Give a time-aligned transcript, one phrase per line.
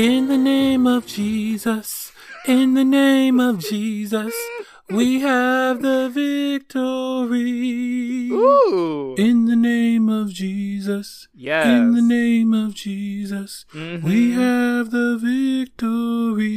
[0.00, 2.10] In the name of Jesus,
[2.46, 4.32] in the name of Jesus,
[4.88, 7.38] we have the victory.
[8.32, 9.14] Ooh.
[9.18, 11.66] In the name of Jesus, yes.
[11.66, 14.02] in the name of Jesus, Mhm.
[14.02, 16.48] we have the victory.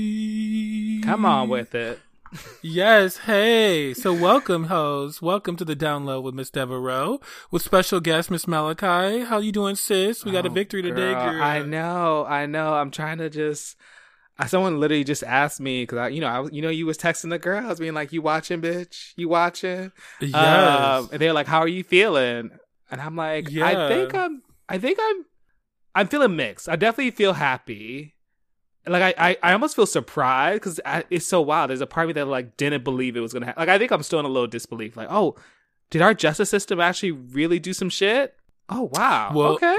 [1.03, 1.99] Come on with it.
[2.61, 3.93] Yes, hey.
[3.93, 5.21] So welcome, hoes.
[5.21, 7.19] Welcome to the download with Miss Devereaux
[7.51, 9.23] with special guest Miss Malachi.
[9.25, 10.25] How you doing, sis?
[10.25, 11.41] We got a Oh, victory today, girl.
[11.41, 12.73] I know, I know.
[12.73, 13.75] I'm trying to just.
[14.39, 16.85] uh, Someone literally just asked me because I, you know, I, was- you know, you
[16.85, 19.13] was texting the girls, being like, "You watching, bitch?
[19.15, 20.33] You watching?" Yes.
[20.33, 22.49] Um, and they're like, "How are you feeling?"
[22.89, 23.67] And I'm like, Yeah.
[23.67, 25.25] "I think I'm, I think I'm,
[25.93, 26.67] I'm feeling mixed.
[26.67, 28.15] I definitely feel happy.
[28.85, 31.69] Like I, I, I almost feel surprised because it's so wild.
[31.69, 33.61] There's a part of me that like didn't believe it was gonna happen.
[33.61, 34.97] Like I think I'm still in a little disbelief.
[34.97, 35.35] Like, oh,
[35.89, 38.35] did our justice system actually really do some shit?
[38.69, 39.31] Oh wow.
[39.33, 39.77] Well, okay.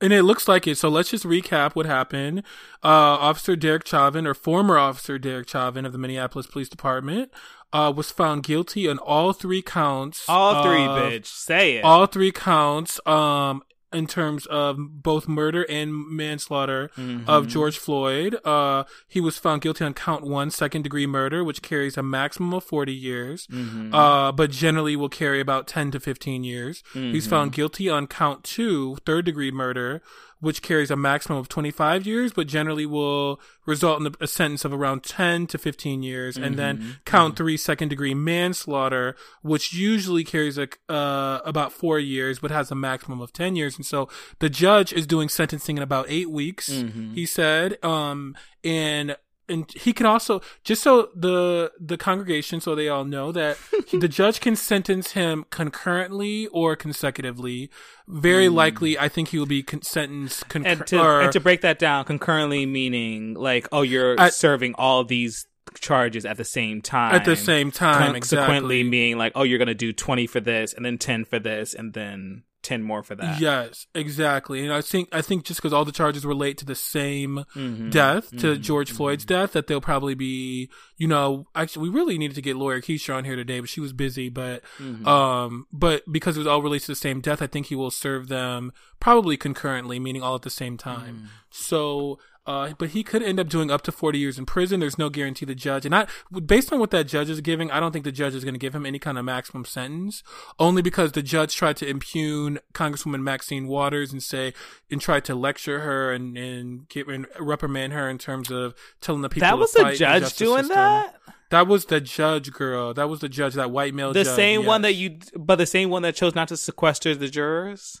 [0.00, 0.76] And it looks like it.
[0.78, 2.40] So let's just recap what happened.
[2.82, 2.88] Uh,
[3.20, 7.30] Officer Derek Chauvin, or former Officer Derek Chauvin of the Minneapolis Police Department,
[7.72, 10.24] uh, was found guilty on all three counts.
[10.28, 11.26] All three, of- bitch.
[11.26, 11.84] Say it.
[11.84, 13.62] All three counts, um,
[13.94, 17.24] in terms of both murder and manslaughter Mhm.
[17.28, 18.36] of George Floyd.
[18.44, 22.52] Uh, he was found guilty on count one, second degree murder, which carries a maximum
[22.54, 23.46] of 40 years.
[23.48, 23.92] Mhm.
[23.94, 26.82] Uh, but generally will carry about 10 to 15 years.
[26.92, 27.30] He's Mhm.
[27.30, 30.02] found guilty on count two, third degree murder,
[30.42, 34.72] which carries a maximum of 25 years, but generally will result in a sentence of
[34.72, 36.36] around 10 to 15 years.
[36.36, 37.04] And then Mhm.
[37.04, 42.72] count three, second degree manslaughter, which usually carries a, uh, about four years, but has
[42.72, 43.76] a maximum of 10 years.
[43.76, 44.08] And so
[44.40, 47.14] the judge is doing sentencing in about eight weeks, Mhm.
[47.14, 47.78] he said.
[47.84, 49.16] Um, and,
[49.52, 53.98] and he can also just so the the congregation so they all know that he-
[53.98, 57.70] the judge can sentence him concurrently or consecutively
[58.08, 60.72] very likely i think he will be con- sentenced concur- Mm.
[60.78, 65.04] and to or, and to break that down, concurrently meaning like, oh, you're serving all
[65.04, 65.46] these
[65.80, 67.14] charges at the same time.
[67.14, 68.82] at the same time Consequently, exactly.
[68.84, 71.92] meaning like, oh, you're gonna do twenty for this, and then ten for this, and
[71.94, 73.40] then ten more for that.
[73.40, 74.62] Yes, exactly.
[74.62, 77.90] And I think I think just because all the charges relate to the same Mhm.
[77.90, 78.60] death, to Mhm.
[78.60, 82.56] George Floyd's death, that they'll probably be, you know, actually, we really needed to get
[82.56, 84.28] lawyer Keisha on here today, but she was busy.
[84.28, 85.06] But, Mhm.
[85.06, 87.90] um, but because it was all related to the same death, I think he will
[87.90, 91.22] serve them probably concurrently, meaning all at the same time.
[91.24, 91.28] Mm.
[91.50, 94.80] So, uh, but he could end up doing up to 40 years in prison.
[94.80, 96.06] There's no guarantee the judge, and I,
[96.44, 98.58] based on what that judge is giving, I don't think the judge is going to
[98.58, 100.22] give him any kind of maximum sentence,
[100.58, 104.54] only because the judge tried to impugn Congresswoman Maxine Waters and say,
[104.90, 109.22] and tried to lecture her and, and get, and reprimand her in terms of telling
[109.22, 110.76] the people that to was the the judge justice doing system.
[110.76, 111.16] that.
[111.50, 112.94] That was the judge, girl.
[112.94, 114.34] That was the judge, that white male The judge.
[114.34, 118.00] same one that you, but the same one that chose not to sequester the jurors.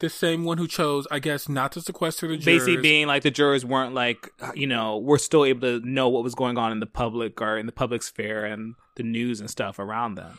[0.00, 2.44] The same one who chose, I guess, not to sequester the jurors.
[2.44, 6.24] Basically, being like the jurors weren't like, you know, we're still able to know what
[6.24, 9.48] was going on in the public or in the public sphere and the news and
[9.48, 10.38] stuff around them.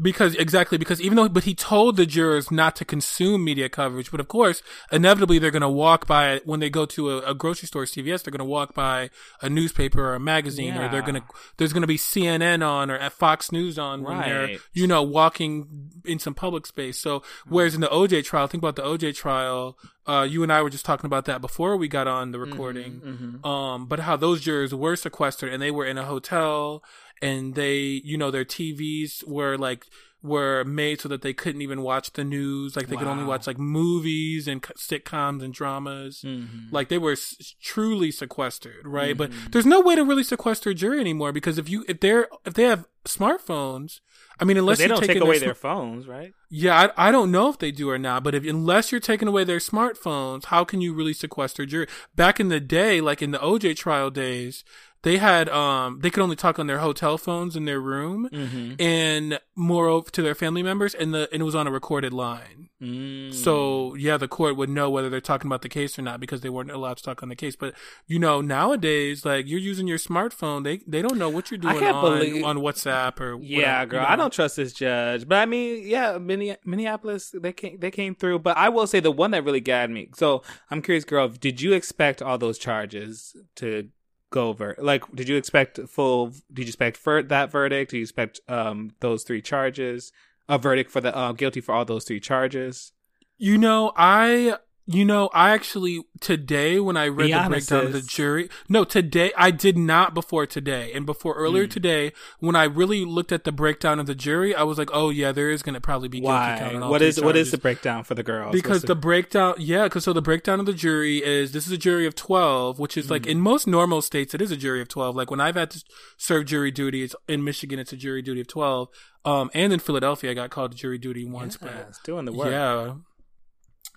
[0.00, 4.10] Because exactly because even though but he told the jurors not to consume media coverage,
[4.10, 7.34] but of course inevitably they're going to walk by when they go to a, a
[7.34, 9.10] grocery store, CVS, they're going to walk by
[9.42, 11.22] a newspaper or a magazine, or they're going to
[11.58, 15.02] there's going to be CNN on or at Fox News on when they're you know
[15.02, 16.98] walking in some public space.
[16.98, 19.76] So whereas in the OJ trial, think about the OJ trial.
[20.06, 23.00] Uh, you and I were just talking about that before we got on the recording
[23.44, 23.46] Mhm.
[23.46, 26.82] um, but how those jurors were sequestered and they were in a hotel
[27.22, 29.86] and they, you know, their TVs were like,
[30.22, 32.76] were made so that they couldn't even watch the news.
[32.76, 36.20] Like they could only watch like movies and sitcoms and dramas.
[36.22, 36.70] Mhm.
[36.70, 39.16] Like they were s- truly sequestered, right?
[39.16, 39.52] But Mhm.
[39.52, 42.52] there's no way to really sequester a jury anymore because if you, if they're, if
[42.52, 44.00] they have smartphones,
[44.38, 46.32] I mean, But unless they you're don't take taking away sm- their phones, right?
[46.50, 49.28] yeah, I, I don't know if they do or not, but if unless you're taking
[49.28, 51.86] away their smartphones, how can you really sequester a jury?
[52.14, 54.64] Back in the day, like in the OJ trial days,
[55.02, 58.74] they had um they could only talk on their hotel phones in their room Mm-hmm.
[58.80, 62.68] and moreover to their family members and the and it was on a recorded line.
[62.82, 63.34] Mm.
[63.34, 66.40] So yeah, the court would know whether they're talking about the case or not because
[66.40, 67.54] they weren't allowed to talk on the case.
[67.54, 67.74] But
[68.06, 71.82] you know, nowadays, like you're using your smartphone, they they don't know what you're doing
[71.82, 75.28] on believe- on WhatsApp or Yeah, whatever, girl, you I don't trust this judge.
[75.28, 78.38] But I mean, yeah, Minne- Minneapolis, they came, they came through.
[78.38, 80.08] But I will say the one that really got me.
[80.14, 83.88] So I'm curious, girl, did you expect all those charges to
[84.30, 84.74] go over?
[84.78, 86.32] Like, did you expect full?
[86.52, 87.90] Did you expect for that verdict?
[87.90, 90.12] Did you expect um those three charges?
[90.48, 92.92] A verdict for the uh, guilty for all those three charges?
[93.38, 94.56] You know, I
[94.92, 99.30] You know, I actually today when I read the breakdown of the jury, no, today
[99.36, 101.70] I did not before today, and before earlier Hmm.
[101.70, 105.10] today when I really looked at the breakdown of the jury, I was like, oh
[105.10, 106.74] yeah, there is going to probably be Why?
[106.88, 108.52] What is what is the breakdown for the girls?
[108.52, 111.72] because What's the breakdown yeah because so the breakdown of the jury is this is
[111.72, 113.26] a jury of 12 which is like Mm.
[113.32, 115.84] in most normal states it is a jury of 12 like when i've had to
[116.16, 118.88] serve jury duty it's in michigan it's a jury duty of 12
[119.24, 122.24] um and in philadelphia i got called to jury duty once yeah, but it's doing
[122.24, 122.50] the work.
[122.50, 122.94] yeah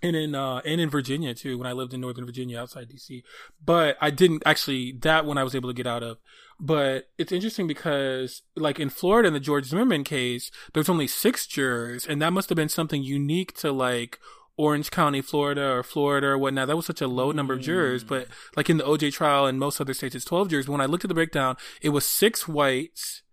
[0.02, 3.24] and in uh and in virginia too when i lived in northern virginia outside dc
[3.64, 6.18] but i didn't actually that one i was able to get out of.
[6.60, 11.48] But it's interesting because like in florida in the george zimmerman case there's only six
[11.48, 14.20] jurors and that must have been something unique to like
[14.56, 16.68] Orange County, Florida, or Florida, or whatnot.
[16.68, 19.60] That was such a low number of jurors, but like in the OJ trial and
[19.60, 20.70] most other states, it's 12 jurors.
[20.70, 23.24] When I looked at the breakdown, it was six whites,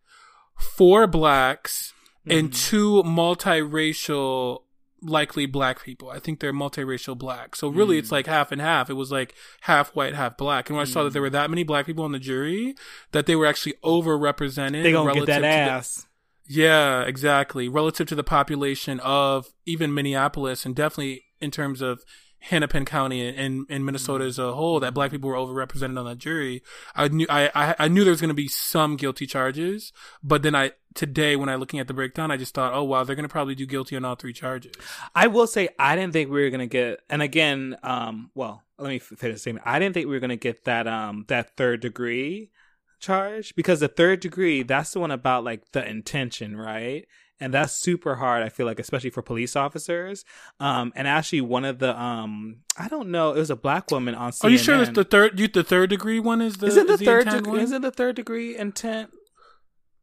[0.56, 1.92] four blacks,
[2.26, 4.62] and two multiracial,
[5.02, 6.10] likely black people.
[6.10, 7.56] I think they're multiracial black.
[7.56, 8.16] So really, it's hmm.
[8.16, 8.90] like half and half.
[8.90, 10.68] It was like half white, half black.
[10.68, 11.26] And when I saw that there hmm.
[11.26, 12.74] were that many black people on the jury,
[13.12, 14.82] that they were actually overrepresented.
[14.82, 16.06] They gonna get that to the- ass.
[16.46, 17.68] yeah, exactly.
[17.68, 22.04] Relative to the population of even Minneapolis and definitely in terms of
[22.40, 26.06] Hennepin County and, and, and Minnesota as a whole, that black people were overrepresented on
[26.06, 26.62] that jury.
[26.94, 29.92] I knew I, I, I knew there was going to be some guilty charges,
[30.22, 33.04] but then I today when I looking at the breakdown, I just thought, oh wow,
[33.04, 34.72] they're going to probably do guilty on all three charges.
[35.14, 38.88] I will say I didn't think we were gonna get, and again, um, well, let
[38.88, 39.66] me finish the statement.
[39.66, 42.50] I didn't think we were gonna get that um that third degree
[42.98, 47.06] charge because the third degree that's the one about like the intention, right?
[47.42, 48.42] And that's super hard.
[48.42, 50.24] I feel like, especially for police officers.
[50.60, 54.14] Um, and actually, one of the um, I don't know, it was a black woman
[54.14, 54.44] on CNN.
[54.44, 55.40] Are you sure that's the third?
[55.40, 57.22] You the third degree one is the Is it the is third?
[57.22, 57.52] intent degree?
[57.52, 57.60] one?
[57.60, 59.10] Is it the third degree intent?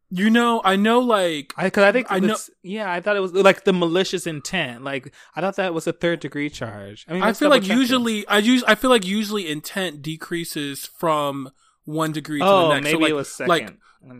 [0.09, 2.37] You know, I know like I because I think I know-.
[2.63, 4.83] Yeah, I thought it was like the malicious intent.
[4.83, 7.05] Like I thought that was a third degree charge.
[7.09, 11.51] I mean, I feel like usually I use I feel like usually intent decreases from
[11.87, 12.83] one degree to Oh, the next.
[12.83, 13.49] maybe so like, it was second.
[13.49, 13.73] Like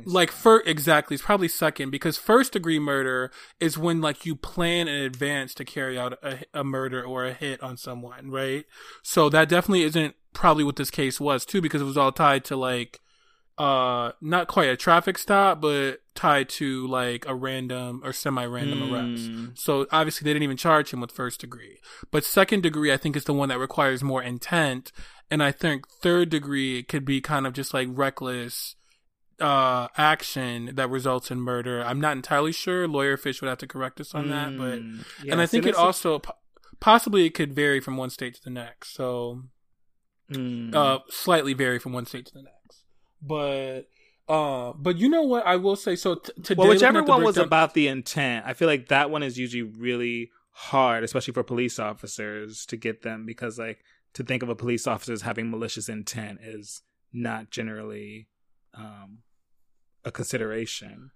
[0.05, 4.87] like first exactly it's probably second because first degree murder is when like you plan
[4.87, 8.65] in advance to carry out a, a murder or a hit on someone right
[9.03, 12.43] so that definitely isn't probably what this case was too because it was all tied
[12.43, 12.99] to like
[13.57, 19.29] uh not quite a traffic stop but tied to like a random or semi-random arrest.
[19.31, 19.57] Mm.
[19.57, 21.79] so obviously they didn't even charge him with first degree.
[22.11, 24.91] But second degree i think is the one that requires more intent.
[25.31, 28.75] And i think third degree could be kind of just like reckless
[29.39, 31.83] uh action that results in murder.
[31.83, 32.87] I'm not entirely sure.
[32.87, 35.05] Lawyer fish would have to correct us on that but Mm.
[35.23, 36.21] Yeah, and i think it also
[36.79, 38.93] possibly it could vary from one state to the next.
[38.93, 39.43] So
[40.31, 40.75] Mm.
[40.75, 42.56] uh slightly vary from one state to the next
[43.21, 43.81] but
[44.29, 47.37] uh but you know what i will say so t- today well, whichever one was
[47.37, 51.77] about the intent, I feel like that one is usually really hard, especially for police
[51.79, 53.79] officers to get them because, like,
[54.15, 56.81] to think of a police officer as having malicious intent is
[57.13, 58.27] not generally
[58.73, 59.19] um,
[60.03, 61.11] a consideration.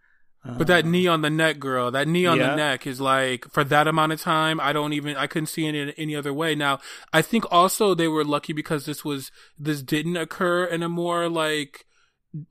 [0.45, 2.51] But that Um, knee on the neck, girl, that knee on Yeah.
[2.51, 4.59] the neck is like for that amount of time.
[4.59, 6.56] I don't even, I couldn't see it in any other way.
[6.56, 6.80] Now,
[7.12, 11.30] I think also they were lucky because this was, this didn't occur in a more
[11.30, 11.86] like,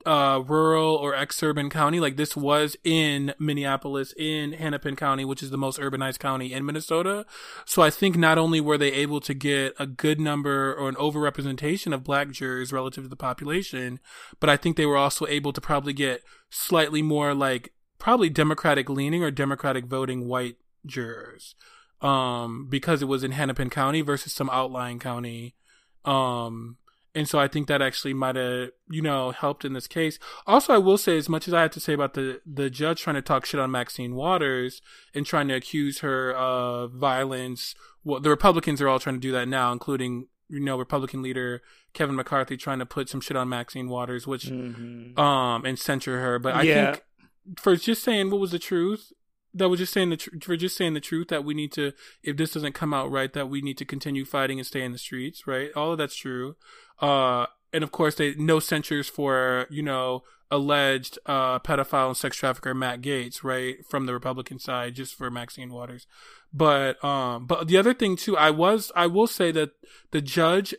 [0.05, 1.99] uh, rural or ex-urban county.
[1.99, 6.65] Like this was in Minneapolis, in Hennepin County, which is the most urbanized county in
[6.65, 7.25] Minnesota.
[7.65, 10.95] So I think not only were they able to get a good number or an
[10.95, 13.99] overrepresentation of black jurors relative to the population,
[14.39, 18.89] but I think they were also able to probably get slightly more like probably democratic
[18.89, 21.53] leaning or democratic voting white jurors
[22.01, 25.53] um because it was in Hennepin County versus some outlying county
[26.03, 26.77] um
[27.13, 30.17] and so I think that actually might have, you know, helped in this case.
[30.47, 33.01] Also, I will say, as much as I have to say about the the judge
[33.01, 34.81] trying to talk shit on Maxine Waters
[35.13, 39.31] and trying to accuse her of violence, well, the Republicans are all trying to do
[39.33, 41.61] that now, including you know Republican leader
[41.93, 45.17] Kevin McCarthy trying to put some shit on Maxine Waters, which mhm.
[45.19, 46.39] um and censure her.
[46.39, 46.91] But I Yeah.
[46.93, 47.03] think
[47.59, 49.11] for just saying what was the truth,
[49.53, 51.93] that was just saying the tr- for just saying the truth that we need to
[52.23, 54.91] if this doesn't come out right that we need to continue fighting and stay in
[54.91, 55.71] the streets, right?
[55.75, 56.55] All of that's true.
[56.99, 62.37] Uh and of course they no censures for, you know, alleged uh pedophile and sex
[62.37, 63.85] trafficker Matt Gaetz, right?
[63.89, 66.07] From the Republican side just for Maxine Waters.
[66.53, 69.71] But um but the other thing too, I was I will say that
[70.11, 70.73] the judge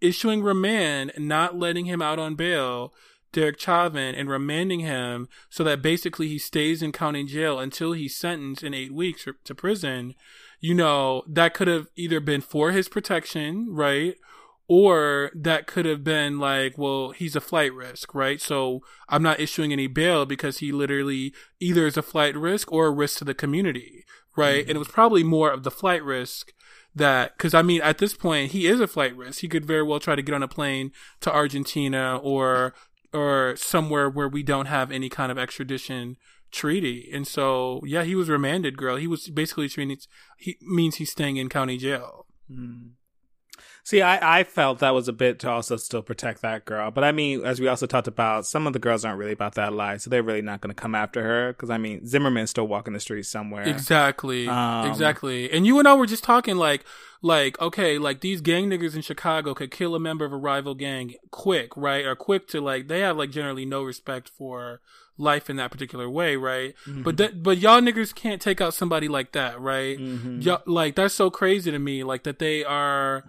[0.00, 2.92] issuing remand, not letting him out on bail,
[3.32, 8.14] Derek Chauvin, and remanding him so that basically he stays in county jail until he's
[8.14, 10.14] sentenced in eight weeks to prison,
[10.60, 14.16] you know, that could have either been for his protection, right?
[14.68, 18.40] Or that could have been like, well, he's a flight risk, right?
[18.40, 22.86] So I'm not issuing any bail because he literally either is a flight risk or
[22.86, 24.04] a risk to the community,
[24.36, 24.60] right?
[24.62, 24.70] Mm-hmm.
[24.70, 26.52] And it was probably more of the flight risk
[26.94, 29.40] that because I mean at this point he is a flight risk.
[29.40, 32.74] He could very well try to get on a plane to Argentina or
[33.12, 36.16] or somewhere where we don't have any kind of extradition
[36.50, 37.10] treaty.
[37.12, 38.96] And so yeah, he was remanded, girl.
[38.96, 42.26] He was basically means he means he's staying in county jail.
[42.50, 42.90] Mm.
[43.84, 46.92] See, I, I felt that was a bit to also still protect that girl.
[46.92, 49.54] But I mean, as we also talked about, some of the girls aren't really about
[49.56, 50.02] that life.
[50.02, 51.52] So they're really not going to come after her.
[51.54, 53.64] Cause I mean, Zimmerman's still walking the streets somewhere.
[53.64, 54.46] Exactly.
[54.46, 55.50] Um, exactly.
[55.50, 56.84] And you and I were just talking like,
[57.22, 60.74] like, okay, like these gang niggas in Chicago could kill a member of a rival
[60.76, 62.04] gang quick, right?
[62.04, 64.80] Or quick to like, they have like generally no respect for
[65.18, 66.74] life in that particular way, right?
[66.86, 67.02] Mm-hmm.
[67.02, 69.98] But that, but y'all niggas can't take out somebody like that, right?
[69.98, 70.40] Mm-hmm.
[70.40, 73.24] Y'all, like that's so crazy to me, like that they are,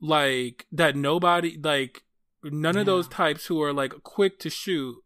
[0.00, 2.02] like that nobody like
[2.44, 2.80] none yeah.
[2.80, 4.96] of those types who are like quick to shoot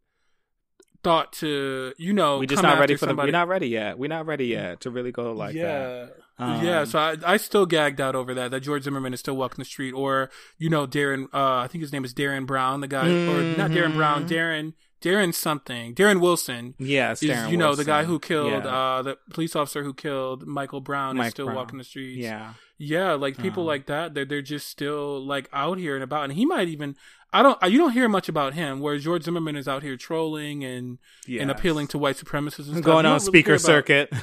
[1.02, 3.30] thought to you know we just not ready for somebody.
[3.30, 5.78] the we're not ready yet we're not ready yet to really go like yeah.
[5.78, 8.50] that um, yeah, so I, I still gagged out over that.
[8.50, 11.24] That George Zimmerman is still walking the street, or you know, Darren.
[11.32, 13.30] Uh, I think his name is Darren Brown, the guy, mm-hmm.
[13.30, 14.34] or not Darren Brown, mm-hmm.
[14.34, 14.72] Darren
[15.02, 16.74] Darren something, Darren Wilson.
[16.78, 17.84] Yes, is, Darren you know Wilson.
[17.84, 18.96] the guy who killed yeah.
[18.96, 21.56] uh, the police officer who killed Michael Brown Mike is still Brown.
[21.56, 22.18] walking the streets.
[22.18, 24.14] Yeah, yeah, like people um, like that.
[24.14, 26.96] They're they're just still like out here and about, and he might even.
[27.34, 27.58] I don't.
[27.62, 28.80] You don't hear much about him.
[28.80, 31.40] Whereas George Zimmerman is out here trolling and yes.
[31.40, 32.82] and appealing to white supremacists and stuff.
[32.84, 34.12] Going on speaker circuit.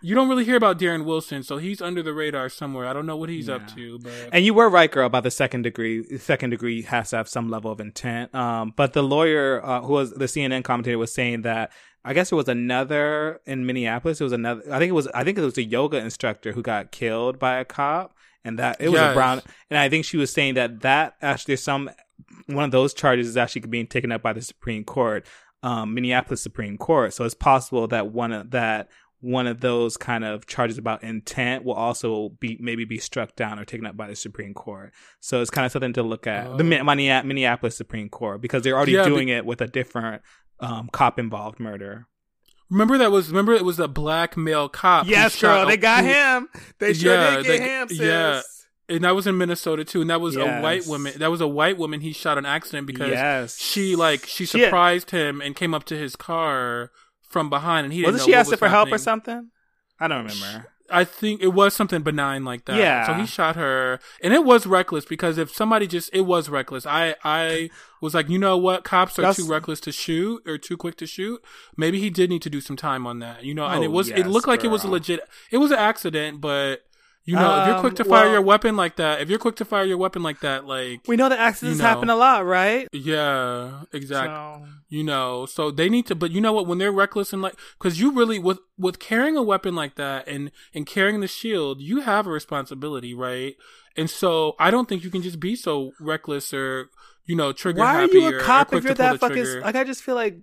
[0.00, 2.86] you don't really hear about Darren Wilson, so he's under the radar somewhere.
[2.86, 3.56] I don't know what he's yeah.
[3.56, 3.98] up to.
[3.98, 6.18] But and you were right, girl, about the second degree.
[6.18, 8.34] Second degree has to have some level of intent.
[8.34, 11.72] Um, but the lawyer uh, who was the CNN commentator was saying that
[12.04, 14.20] I guess it was another in Minneapolis.
[14.20, 14.62] It was another.
[14.72, 15.08] I think it was.
[15.08, 18.80] I think it was a yoga instructor who got killed by a cop, and that
[18.80, 19.12] it was yes.
[19.12, 19.42] a brown.
[19.70, 21.90] And I think she was saying that that actually some
[22.46, 25.26] one of those charges is actually being taken up by the Supreme Court,
[25.62, 27.12] um, Minneapolis Supreme Court.
[27.12, 28.88] So it's possible that one of that
[29.20, 33.58] one of those kind of charges about intent will also be maybe be struck down
[33.58, 34.92] or taken up by the Supreme Court.
[35.20, 36.56] So it's kind of something to look at oh.
[36.56, 40.22] the Minneapolis Supreme Court because they're already yeah, doing but- it with a different
[40.60, 42.06] um, cop involved murder.
[42.70, 45.06] Remember that was remember it was a black male cop.
[45.06, 46.48] Yes, girl, they got who, him.
[46.78, 47.88] They sure yeah, did get they, him.
[47.88, 47.98] Sis.
[47.98, 48.42] Yeah,
[48.90, 50.02] and that was in Minnesota too.
[50.02, 50.46] And that was yes.
[50.46, 51.14] a white woman.
[51.16, 52.02] That was a white woman.
[52.02, 53.58] He shot an accident because yes.
[53.58, 56.90] she like she surprised him and came up to his car
[57.28, 59.50] from behind, and he wasn't she asking was for help or something?
[60.00, 60.66] I don't remember.
[60.90, 62.78] I think it was something benign like that.
[62.78, 63.06] Yeah.
[63.06, 66.86] So he shot her, and it was reckless because if somebody just, it was reckless.
[66.86, 67.70] I, I
[68.00, 68.84] was like, you know what?
[68.84, 69.36] Cops are That's...
[69.36, 71.44] too reckless to shoot or too quick to shoot.
[71.76, 73.64] Maybe he did need to do some time on that, you know.
[73.64, 75.20] Oh, and it oh, was, yes, it looked like it was a legit.
[75.50, 76.82] It was an accident, but
[77.28, 79.28] you know, um, if you're quick to um, fire well, your weapon like that, if
[79.28, 81.88] you're quick to fire your weapon like that, like we know that accidents you know,
[81.88, 82.88] happen a lot, right?
[82.90, 84.34] Yeah, exactly.
[84.34, 84.66] So.
[84.88, 86.14] You know, so they need to.
[86.14, 86.66] But you know what?
[86.66, 90.26] When they're reckless and like, because you really with with carrying a weapon like that
[90.26, 93.56] and and carrying the shield, you have a responsibility, right?
[93.94, 96.88] And so I don't think you can just be so reckless or
[97.28, 99.76] you know, trigger Why are you a cop if you're that fucking like?
[99.76, 100.38] I just feel like,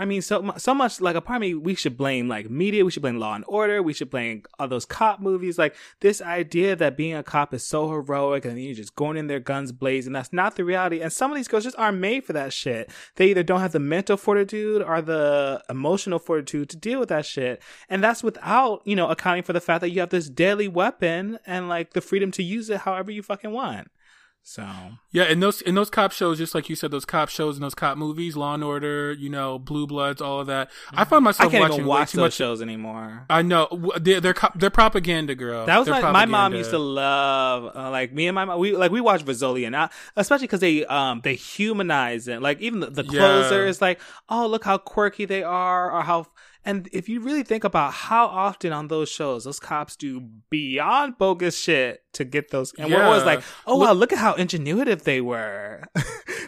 [0.00, 2.84] I mean, so so much like a part of me, we should blame like media,
[2.84, 5.58] we should blame Law and Order, we should blame all those cop movies.
[5.58, 9.28] Like this idea that being a cop is so heroic and you're just going in
[9.28, 10.12] there guns blazing.
[10.12, 11.00] That's not the reality.
[11.00, 12.90] And some of these girls just aren't made for that shit.
[13.14, 17.26] They either don't have the mental fortitude or the emotional fortitude to deal with that
[17.26, 17.62] shit.
[17.88, 21.38] And that's without you know accounting for the fact that you have this deadly weapon
[21.46, 23.88] and like the freedom to use it however you fucking want.
[24.46, 24.68] So
[25.10, 27.64] yeah, in those in those cop shows, just like you said, those cop shows and
[27.64, 30.70] those cop movies, Law and Order, you know, Blue Bloods, all of that.
[30.90, 31.08] I mm-hmm.
[31.08, 32.34] find myself I can't watching even watch those much.
[32.34, 33.24] shows anymore.
[33.30, 35.64] I know they're they're, they're propaganda, girl.
[35.64, 38.58] That was like my mom used to love, uh, like me and my mom.
[38.58, 42.42] We like we watch Rizzoli and especially because they um they humanize it.
[42.42, 43.70] Like even the, the closer yeah.
[43.70, 43.98] is like,
[44.28, 46.26] oh look how quirky they are, or how
[46.64, 51.18] and if you really think about how often on those shows those cops do beyond
[51.18, 52.96] bogus shit to get those, and yeah.
[52.96, 55.82] we're always like, "Oh look, wow, look at how ingenuitive they were."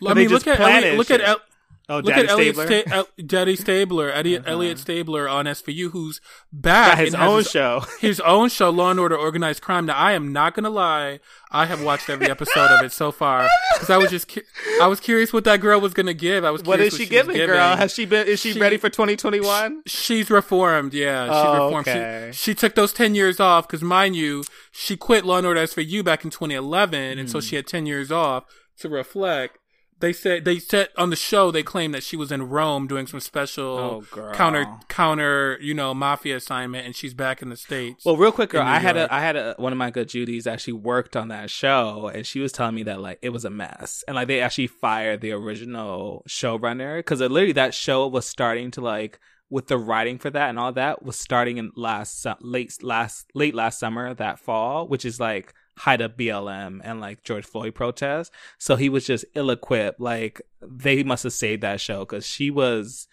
[0.06, 1.40] I mean, look at Elliot, look at El-
[1.88, 4.50] Oh, Look Daddy at Elliot Sta- El- Daddy Stabler, Eddie, uh-huh.
[4.50, 6.20] Elliot Stabler on SVU, who's
[6.52, 6.96] back.
[6.96, 7.84] Got his own his, show.
[8.00, 9.86] his own show, Law and Order Organized Crime.
[9.86, 11.20] Now, I am not gonna lie.
[11.52, 14.42] I have watched every episode of it so far because I was just, cu-
[14.82, 16.44] I was curious what that girl was gonna give.
[16.44, 16.64] I was.
[16.64, 17.76] What is she, she giving, girl?
[17.76, 18.26] Has she been?
[18.26, 19.82] Is she, she ready for 2021?
[19.86, 20.92] she's reformed.
[20.92, 21.88] Yeah, she's oh, reformed.
[21.88, 22.30] Okay.
[22.32, 25.60] She, she took those 10 years off because, mind you, she quit Law and Order
[25.60, 27.20] SVU back in 2011, mm.
[27.20, 27.44] and so hmm.
[27.44, 28.44] she had 10 years off
[28.78, 29.58] to reflect
[30.00, 33.06] they said they said on the show they claimed that she was in Rome doing
[33.06, 38.04] some special oh, counter counter you know mafia assignment and she's back in the states.
[38.04, 40.46] Well, real quick, girl, I had a I had a one of my good Judies
[40.46, 43.50] actually worked on that show and she was telling me that like it was a
[43.50, 44.04] mess.
[44.06, 48.80] And like they actually fired the original showrunner because literally that show was starting to
[48.80, 53.30] like with the writing for that and all that was starting in last late last
[53.34, 58.30] late last summer that fall, which is like of BLM and like George Floyd protests.
[58.58, 60.00] So he was just ill equipped.
[60.00, 63.08] Like they must have saved that show because she was,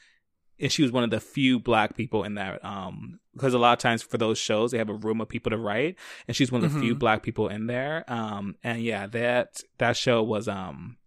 [0.59, 2.63] and she was one of the few black people in that.
[2.63, 5.49] Um, because a lot of times for those shows they have a room of people
[5.49, 6.85] to write, and she's one of the mm-hmm.
[6.85, 8.03] few black people in there.
[8.07, 10.97] Um, and yeah, that that show was um.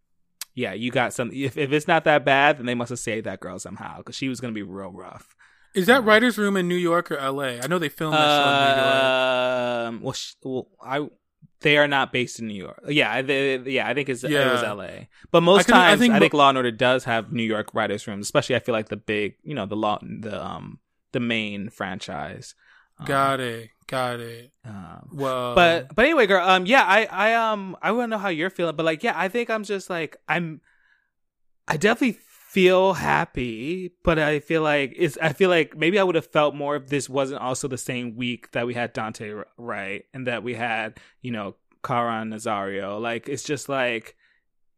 [0.54, 1.30] Yeah, you got some.
[1.34, 4.16] If if it's not that bad, then they must have saved that girl somehow because
[4.16, 5.36] she was gonna be real rough.
[5.76, 7.60] Is that um, writers' room in New York or L.A.?
[7.60, 9.88] I know they filmed that uh, show in New York.
[9.88, 11.06] Um, well, sh- well, I
[11.60, 12.82] they are not based in New York.
[12.88, 14.48] Yeah, they, yeah, I think it's yeah.
[14.48, 15.08] it was L.A.
[15.30, 17.74] But most I times, I think, I think Law and Order does have New York
[17.74, 20.80] writers' rooms, especially I feel like the big, you know, the law, the um,
[21.12, 22.54] the main franchise.
[22.98, 24.52] Um, got it, got it.
[24.64, 26.46] Um, well, but but anyway, girl.
[26.46, 29.14] Um, yeah, I I um I want to know how you're feeling, but like, yeah,
[29.16, 30.60] I think I'm just like I'm.
[31.68, 35.18] I definitely feel happy, but I feel like it's.
[35.20, 38.16] I feel like maybe I would have felt more if this wasn't also the same
[38.16, 43.00] week that we had Daunte Wright and that we had you know Caron Nazario.
[43.00, 44.16] Like it's just like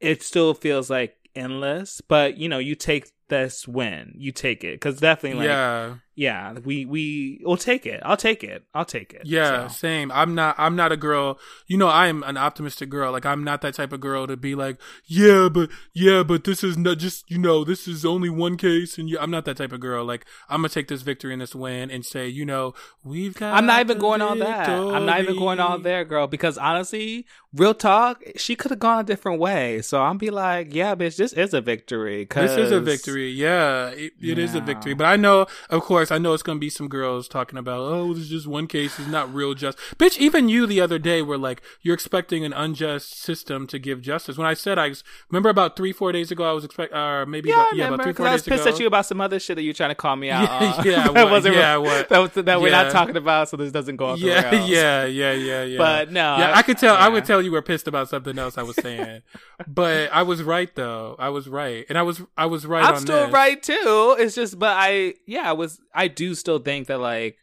[0.01, 4.13] it still feels like endless, but you know you take this win.
[4.17, 6.53] You take it because definitely, like, yeah, yeah.
[6.53, 8.01] We we will take it.
[8.05, 8.65] I'll take it.
[8.75, 9.23] I'll take it.
[9.25, 9.75] Yeah, so.
[9.75, 10.11] same.
[10.13, 10.55] I'm not.
[10.59, 11.39] I'm not a girl.
[11.67, 13.13] You know, I am an optimistic girl.
[13.13, 16.65] Like I'm not that type of girl to be like, yeah, but yeah, but this
[16.65, 19.57] is not just you know, this is only one case, and yeah, I'm not that
[19.57, 20.05] type of girl.
[20.05, 23.55] Like I'm gonna take this victory and this win and say, you know, we've got.
[23.55, 24.69] I'm not even going on that.
[24.69, 26.27] I'm not even going on there, girl.
[26.27, 29.83] Because honestly, real talk, she could have gone a different way.
[29.83, 32.27] So I'm be like, yeah, bitch, this is a victory.
[32.33, 33.18] This is a victory.
[33.27, 34.45] Yeah, it, it yeah.
[34.45, 34.95] is a victory.
[34.95, 38.15] But I know, of course, I know it's gonna be some girls talking about, oh,
[38.15, 38.99] this is just one case.
[38.99, 39.79] It's not real just.
[39.99, 44.01] Bitch, even you the other day were like, you're expecting an unjust system to give
[44.01, 44.39] justice.
[44.39, 44.93] When I said I
[45.31, 47.89] remember about three, four days ago, I was expect, or uh, maybe yeah, about, yeah,
[47.89, 48.55] about three, four days ago.
[48.55, 50.17] I was pissed at you about some other shit that you are trying to call
[50.17, 50.49] me out.
[50.59, 52.57] Yeah, yeah, that wasn't yeah, what, that, was, that yeah.
[52.57, 55.79] we're not talking about, so this doesn't go off yeah, Yeah, yeah, yeah, yeah.
[55.79, 56.97] But no, yeah, I, I could tell.
[56.97, 59.23] I would tell you were pissed about something else I was saying.
[59.67, 61.17] but I was right though.
[61.19, 62.85] I was right, and I was I was right.
[62.85, 64.17] I'm still right too.
[64.19, 65.81] It's just, but I yeah, I was.
[65.95, 67.37] I do still think that like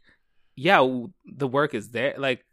[0.55, 0.79] yeah,
[1.25, 2.15] the work is there.
[2.17, 2.45] Like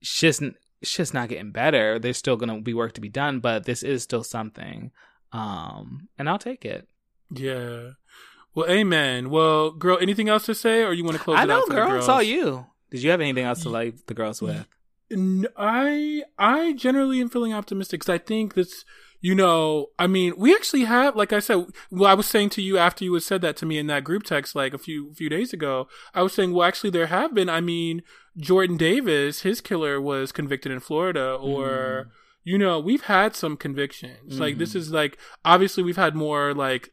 [0.00, 0.42] it's just
[0.80, 1.98] it's just not getting better.
[1.98, 4.90] There's still gonna be work to be done, but this is still something.
[5.32, 6.88] Um, and I'll take it.
[7.30, 7.90] Yeah.
[8.54, 9.30] Well, amen.
[9.30, 11.38] Well, girl, anything else to say, or you want to close?
[11.38, 11.96] I know, girl.
[11.96, 12.66] It's all you.
[12.90, 14.66] Did you have anything else to like the girls with?
[15.56, 18.84] I I generally am feeling optimistic because I think this,
[19.20, 22.62] you know, I mean, we actually have, like I said, well, I was saying to
[22.62, 25.12] you after you had said that to me in that group text like a few
[25.14, 25.88] few days ago.
[26.14, 27.48] I was saying, well, actually, there have been.
[27.48, 28.02] I mean,
[28.36, 31.68] Jordan Davis, his killer was convicted in Florida, or.
[32.06, 32.10] Mm.
[32.42, 34.36] You know, we've had some convictions.
[34.36, 34.40] Mm.
[34.40, 34.76] Like this mm.
[34.76, 36.90] is like obviously we've had more like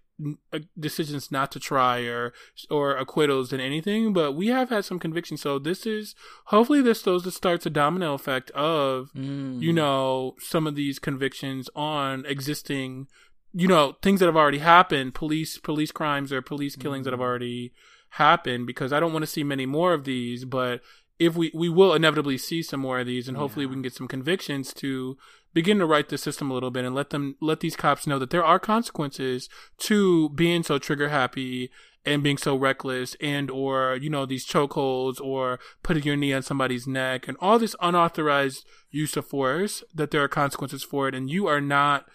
[0.79, 2.33] decisions not to try or
[2.71, 7.03] or acquittals than anything but we have had some convictions so this is hopefully this
[7.03, 9.61] those that starts a domino effect of mm.
[9.61, 13.07] you know some of these convictions on existing
[13.53, 17.05] you know things that have already happened police police crimes or police killings mm.
[17.05, 17.23] that have mm.
[17.23, 17.71] already
[18.11, 20.81] happened because i don't want to see many more of these but
[21.19, 23.41] if we we will inevitably see some more of these and yeah.
[23.41, 25.17] hopefully we can get some convictions to
[25.53, 28.19] begin to write the system a little bit and let them let these cops know
[28.19, 31.71] that there are consequences to being so trigger happy
[32.05, 36.41] and being so reckless and or you know these chokeholds or putting your knee on
[36.41, 41.15] somebody's neck and all this unauthorized use of force that there are consequences for it
[41.15, 42.05] and you are not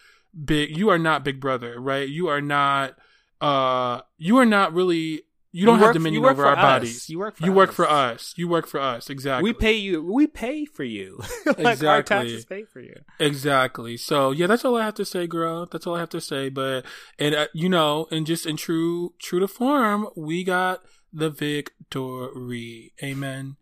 [0.44, 2.94] big you are not big brother right you are not
[3.40, 6.62] uh you are not really you don't you have dominion over our us.
[6.62, 7.08] bodies.
[7.10, 7.36] You work.
[7.36, 7.56] For you us.
[7.56, 8.34] work for us.
[8.36, 9.10] You work for us.
[9.10, 9.50] Exactly.
[9.50, 10.02] We pay you.
[10.02, 11.20] We pay for you.
[11.46, 11.88] like exactly.
[11.88, 12.96] Our taxes pay for you.
[13.20, 13.96] Exactly.
[13.98, 15.66] So yeah, that's all I have to say, girl.
[15.70, 16.48] That's all I have to say.
[16.48, 16.86] But
[17.18, 20.80] and uh, you know, and just in true true to form, we got
[21.12, 22.94] the victory.
[23.02, 23.56] Amen.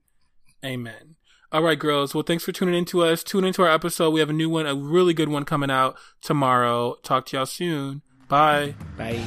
[0.64, 1.16] Amen.
[1.53, 2.14] All right, girls.
[2.14, 3.24] Well, thanks for tuning in to us.
[3.24, 4.11] Tune into our episode.
[4.11, 6.94] We have a new one, a really good one coming out tomorrow.
[7.03, 8.03] Talk to y'all soon.
[8.29, 8.76] Bye.
[8.96, 9.24] Bye.